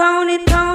[0.00, 0.69] pony, pony,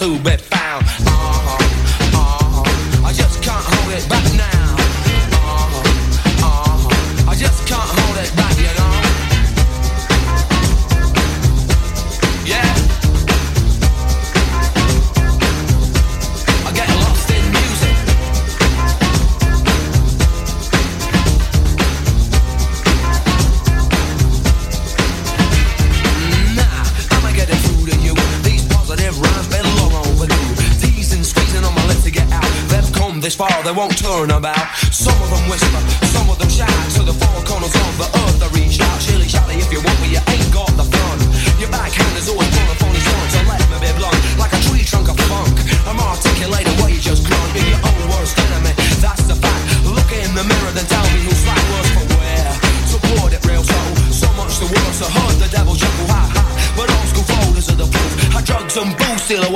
[0.00, 0.39] too, bad.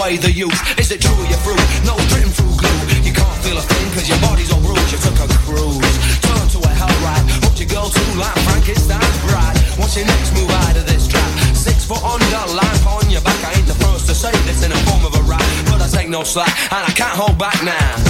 [0.05, 0.61] away the youth.
[0.79, 1.57] Is it true you're through?
[1.89, 2.79] No written through glue.
[3.01, 4.93] You can't feel a thing cause your body's on rules.
[4.93, 7.25] You took a cruise, turned to a hell ride.
[7.45, 9.57] Hooked your girl to like Frankenstein's bride.
[9.81, 11.31] What's your next move out of this trap?
[11.57, 13.41] Six foot under, life on your back.
[13.45, 15.45] I ain't the first to say this in the form of a rap.
[15.73, 18.04] But I take no slack and I can't hold back now.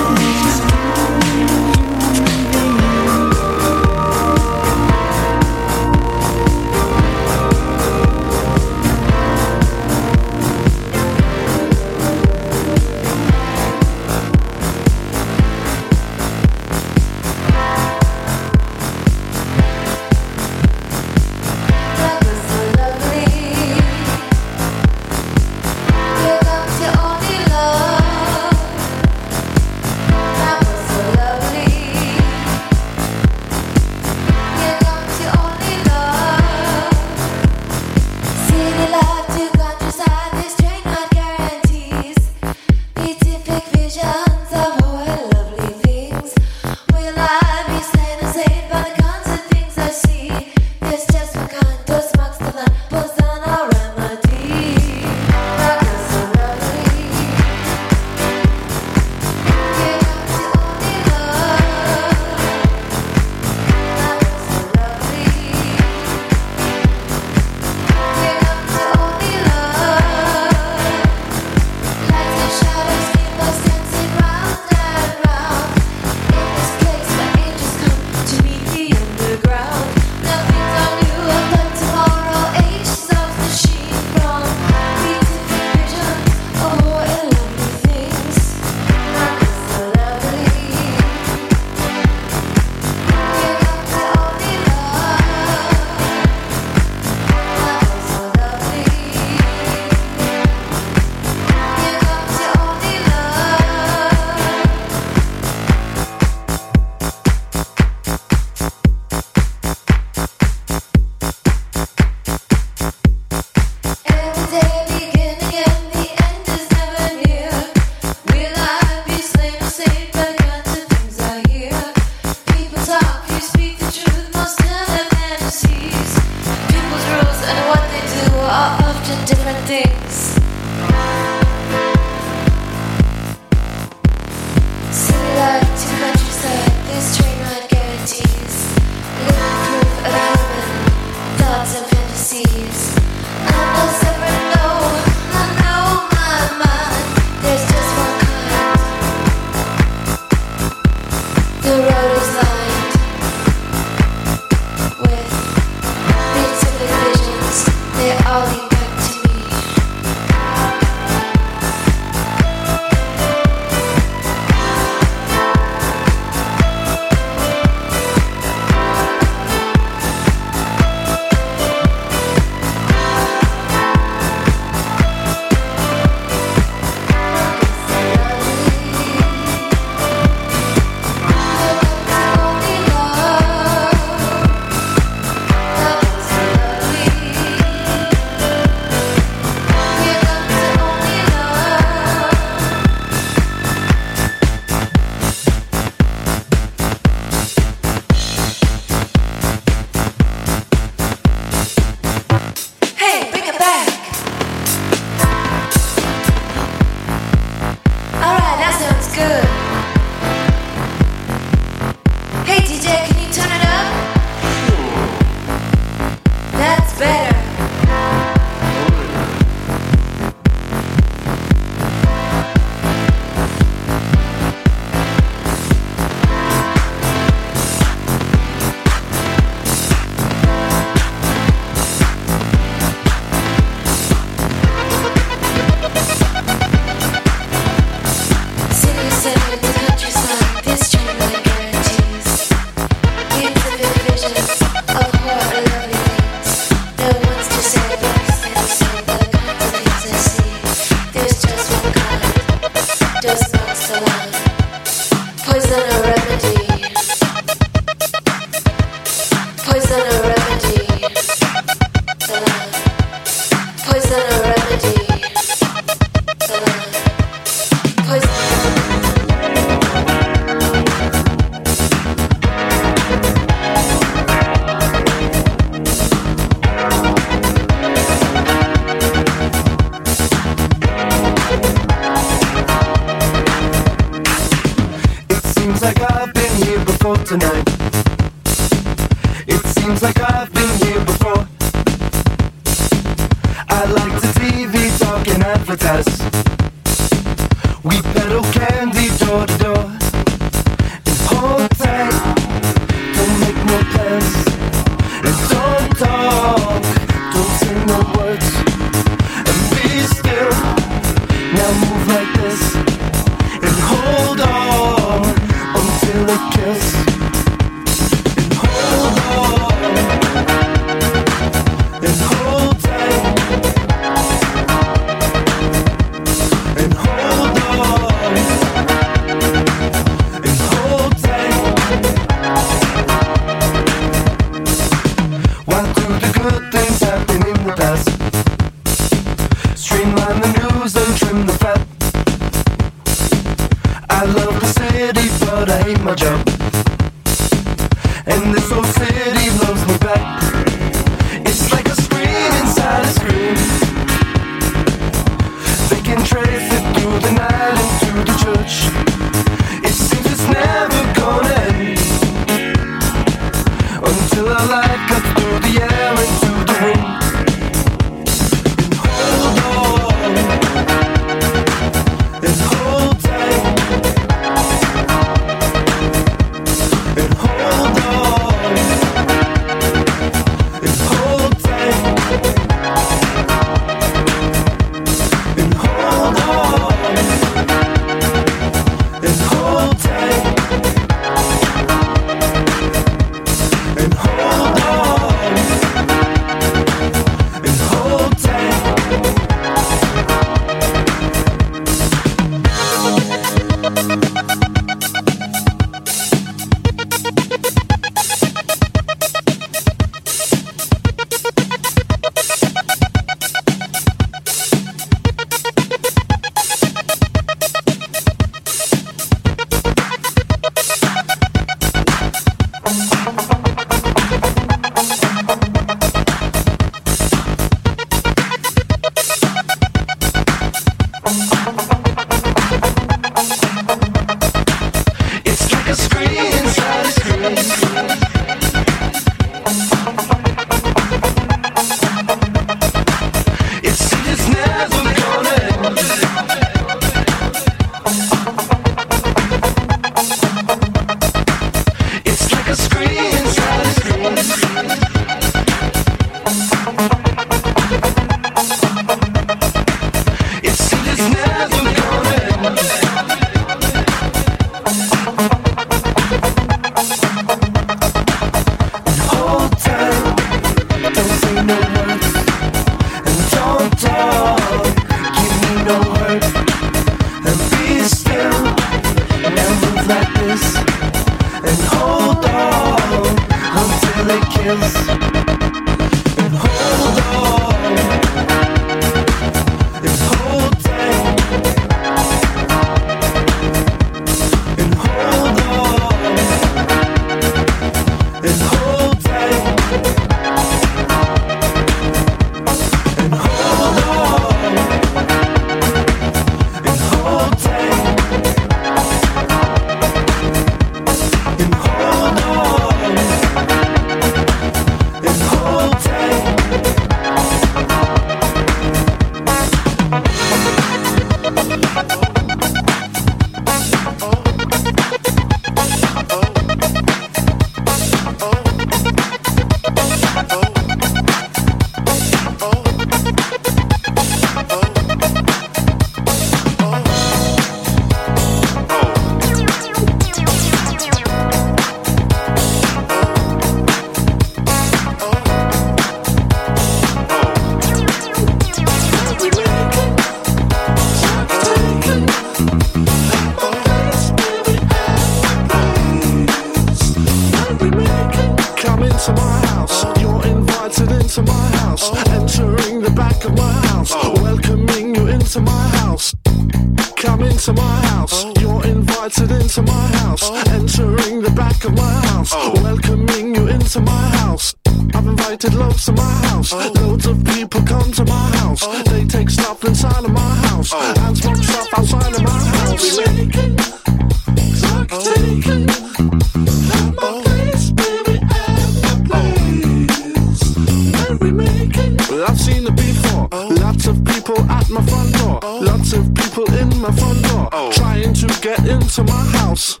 [596.10, 597.92] Lots of people in my front door oh.
[597.92, 600.00] trying to get into my house.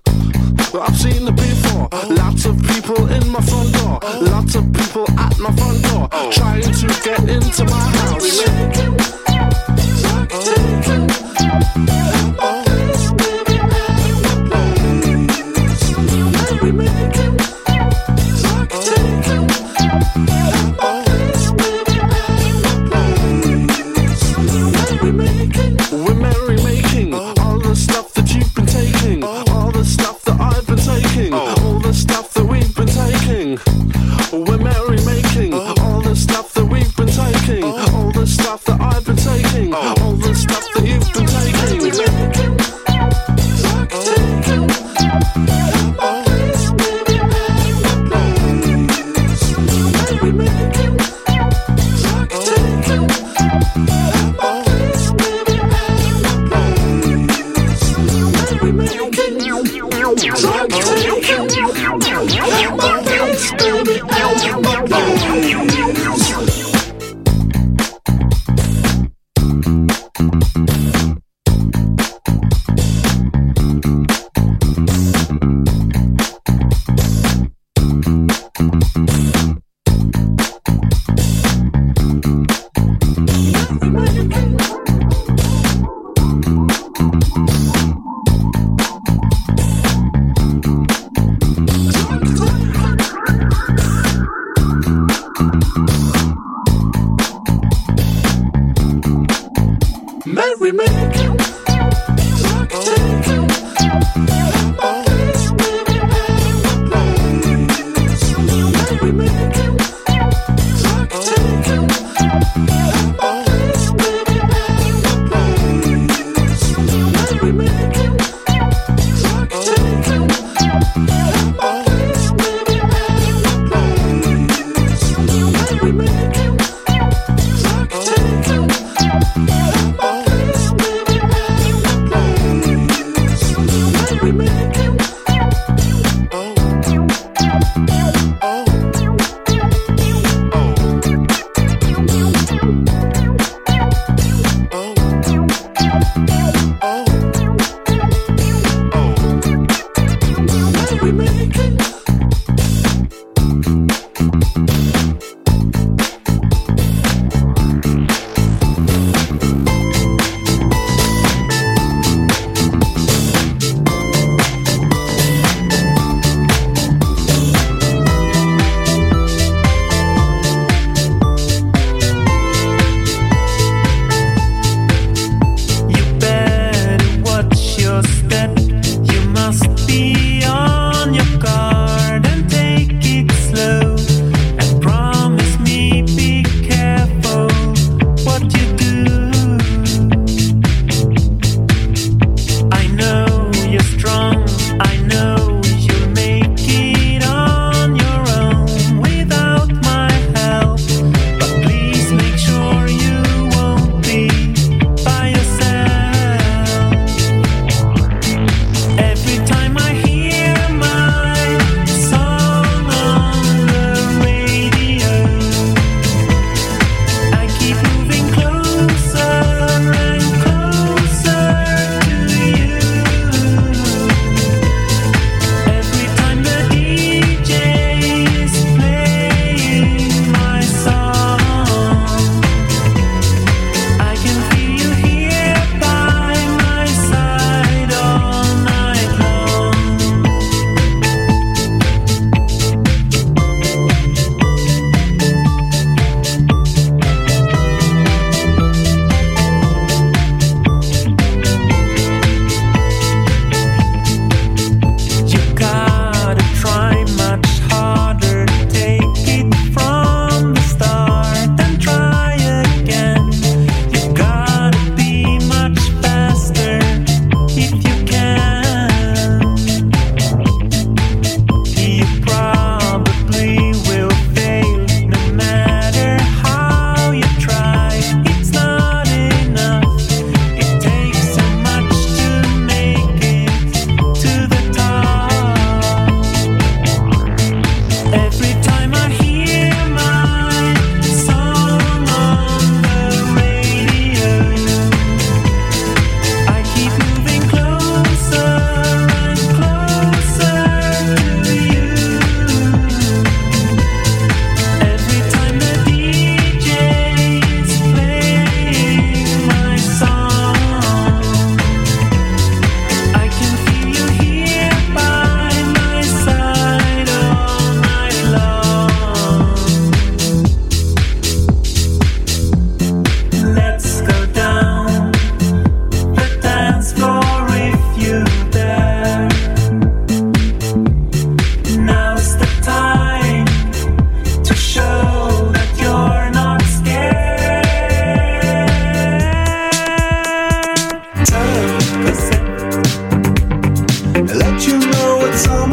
[0.74, 1.88] Well, I've seen it before.
[1.92, 2.08] Oh.
[2.10, 4.00] Lots of people in my front door.
[4.02, 4.18] Oh.
[4.20, 9.19] Lots of people at my front door trying to get into my house.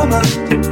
[0.09, 0.66] My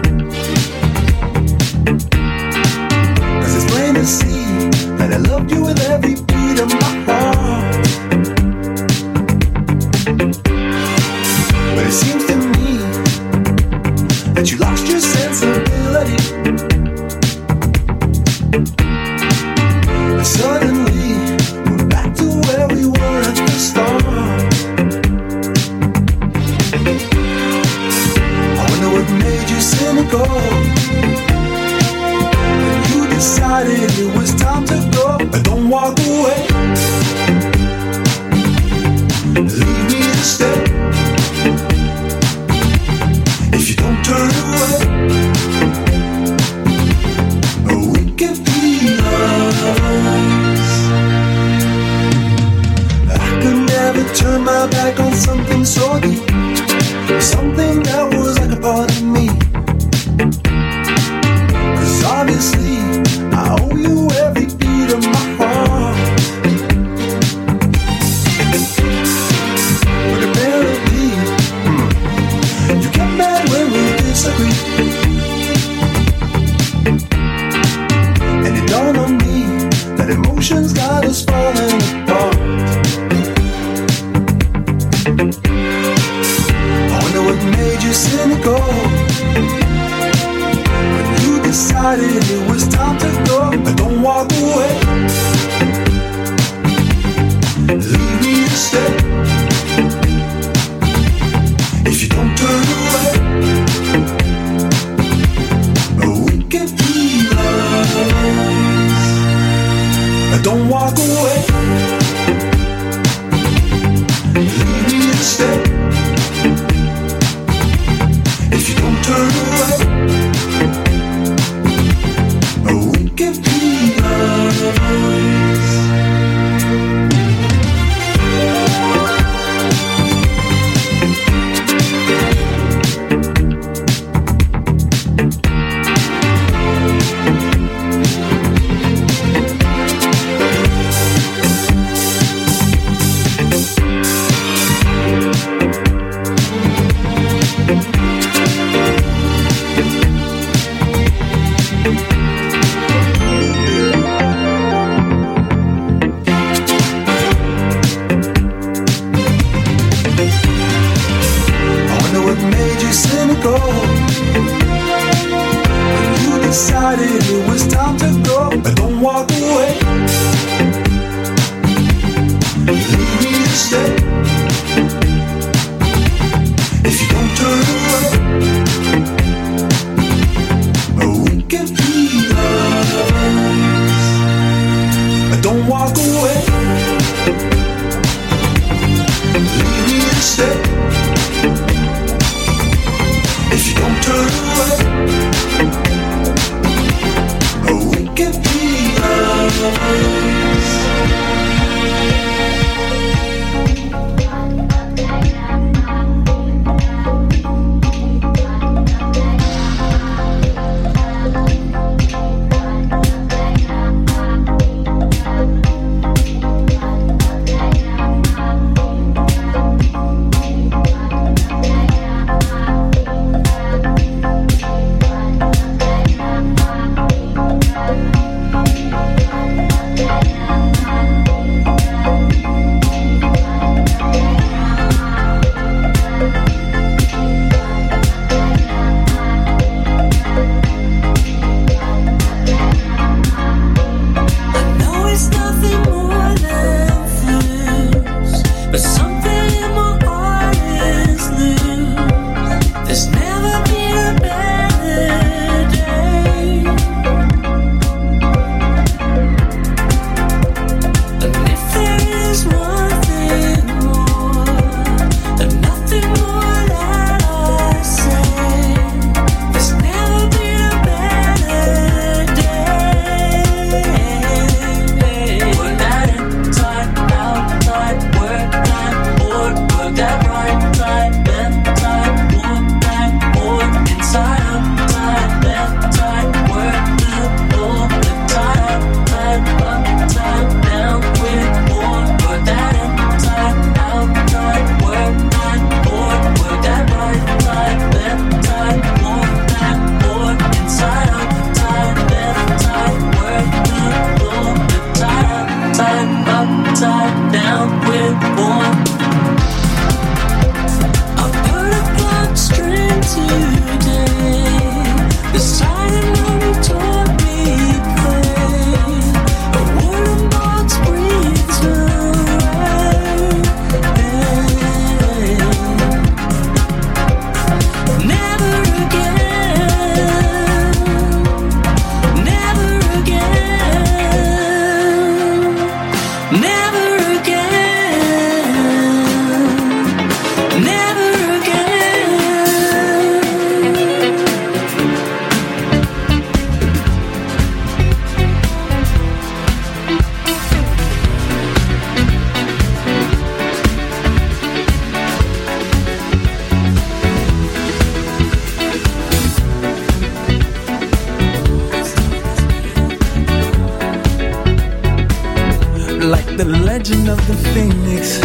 [366.87, 368.24] legend of the phoenix.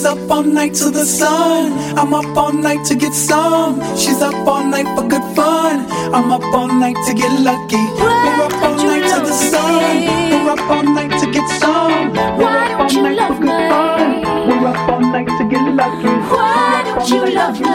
[0.00, 1.72] She's up all night to the sun.
[1.98, 3.78] I'm up all night to get some.
[3.98, 5.84] She's up all night for good fun.
[6.14, 7.76] I'm up all night to get lucky.
[8.00, 10.06] We're up all night to the sun.
[10.30, 12.14] We're up all night to get some.
[12.14, 14.22] We're up all night for good fun.
[14.48, 16.08] We're up all night to get lucky.
[16.32, 17.68] Why don't you love me?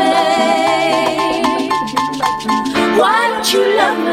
[2.97, 4.04] Why don't you love me?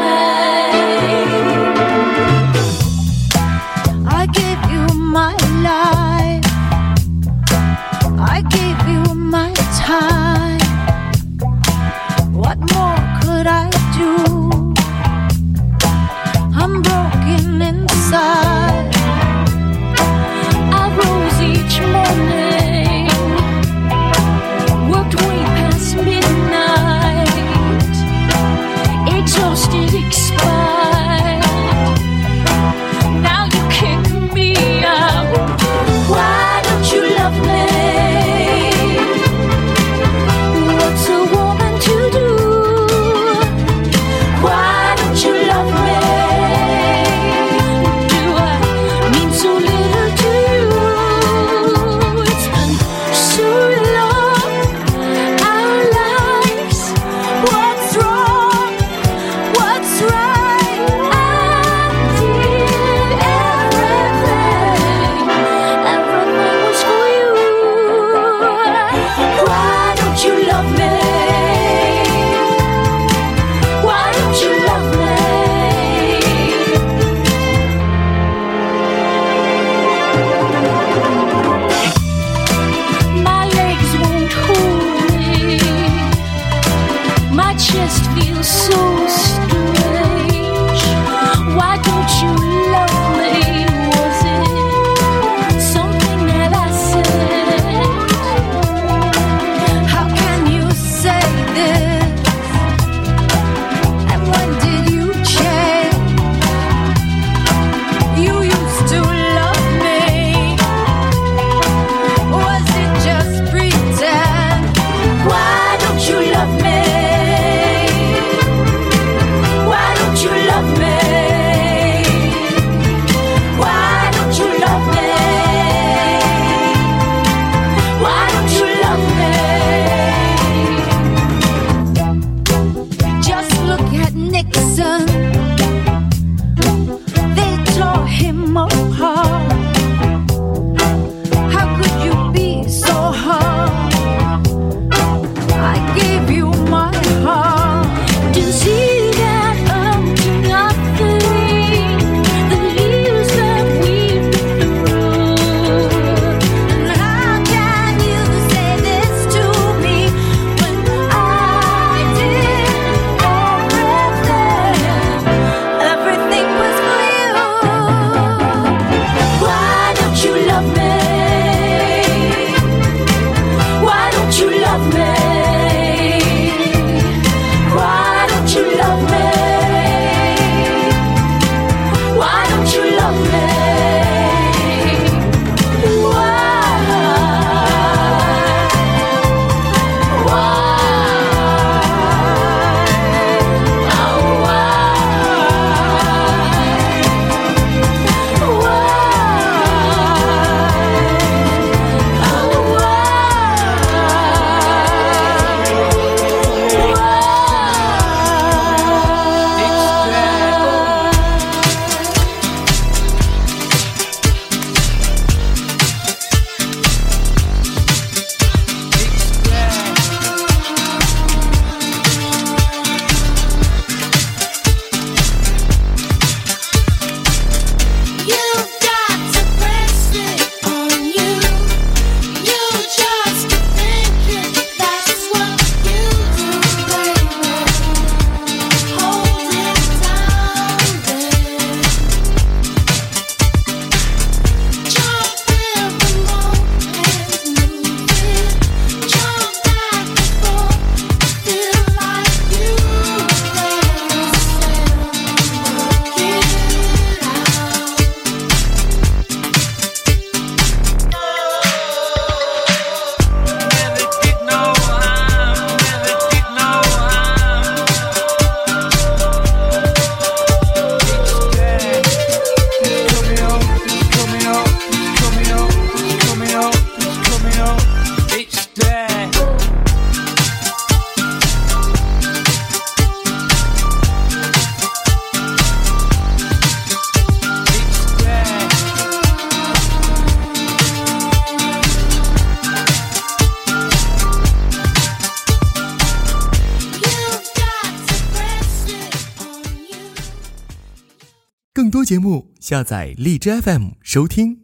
[302.13, 304.62] 节目，下载荔枝 FM 收听。